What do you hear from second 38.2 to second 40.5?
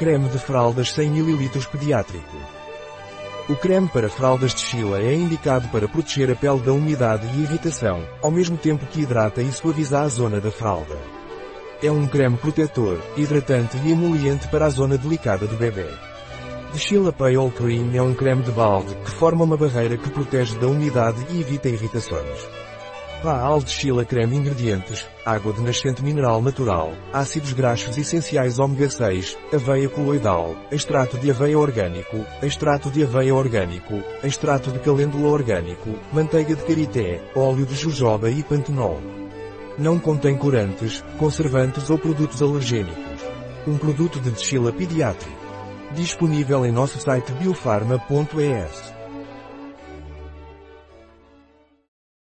e pantenol. Não contém